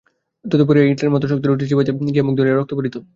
তদুপরি 0.45 0.79
এই 0.81 0.87
ইঁটের 0.91 1.09
মত 1.13 1.23
শক্ত 1.25 1.43
রুটি 1.45 1.65
চিবাইতে 1.69 1.91
গিয়া 2.07 2.25
মুখ 2.27 2.33
দিয়া 2.37 2.57
রক্ত 2.59 2.71
পড়িত। 2.77 2.95